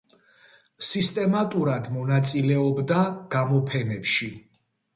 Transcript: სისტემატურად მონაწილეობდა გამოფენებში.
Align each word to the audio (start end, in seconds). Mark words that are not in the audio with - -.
სისტემატურად 0.91 1.91
მონაწილეობდა 1.99 2.99
გამოფენებში. 3.39 4.35